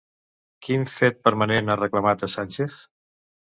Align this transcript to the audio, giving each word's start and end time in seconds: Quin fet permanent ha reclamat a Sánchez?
Quin 0.67 0.85
fet 0.93 1.21
permanent 1.29 1.69
ha 1.69 1.77
reclamat 1.85 2.29
a 2.29 2.33
Sánchez? 2.39 2.83